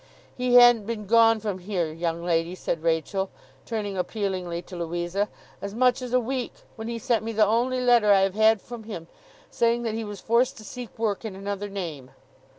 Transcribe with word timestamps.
'He 0.35 0.55
hadn't 0.55 0.87
been 0.87 1.05
gone 1.05 1.39
from 1.39 1.59
here, 1.59 1.91
young 1.93 2.25
lady,' 2.25 2.55
said 2.55 2.81
Rachael, 2.81 3.29
turning 3.67 3.99
appealingly 3.99 4.63
to 4.63 4.75
Louisa, 4.75 5.29
'as 5.61 5.75
much 5.75 6.01
as 6.01 6.11
a 6.11 6.19
week, 6.19 6.53
when 6.75 6.87
he 6.87 6.97
sent 6.97 7.23
me 7.23 7.31
the 7.33 7.45
only 7.45 7.79
letter 7.79 8.11
I 8.11 8.21
have 8.21 8.33
had 8.33 8.63
from 8.63 8.85
him, 8.85 9.05
saying 9.51 9.83
that 9.83 9.93
he 9.93 10.03
was 10.03 10.19
forced 10.19 10.57
to 10.57 10.63
seek 10.63 10.97
work 10.97 11.23
in 11.23 11.35
another 11.35 11.69
name. 11.69 12.09